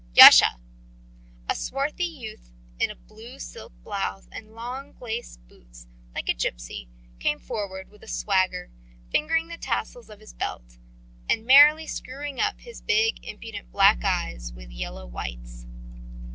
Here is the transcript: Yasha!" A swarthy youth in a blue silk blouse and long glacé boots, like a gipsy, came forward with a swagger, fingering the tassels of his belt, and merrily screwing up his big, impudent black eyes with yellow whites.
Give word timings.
Yasha!" 0.15 0.57
A 1.47 1.53
swarthy 1.53 2.05
youth 2.05 2.49
in 2.79 2.89
a 2.89 2.95
blue 2.95 3.37
silk 3.37 3.71
blouse 3.83 4.27
and 4.31 4.55
long 4.55 4.95
glacé 4.95 5.37
boots, 5.47 5.85
like 6.15 6.27
a 6.27 6.33
gipsy, 6.33 6.89
came 7.19 7.37
forward 7.37 7.87
with 7.91 8.01
a 8.03 8.07
swagger, 8.07 8.71
fingering 9.11 9.47
the 9.47 9.57
tassels 9.59 10.09
of 10.09 10.19
his 10.19 10.33
belt, 10.33 10.79
and 11.29 11.45
merrily 11.45 11.85
screwing 11.85 12.39
up 12.39 12.61
his 12.61 12.81
big, 12.81 13.23
impudent 13.23 13.71
black 13.71 14.03
eyes 14.03 14.51
with 14.51 14.71
yellow 14.71 15.05
whites. 15.05 15.67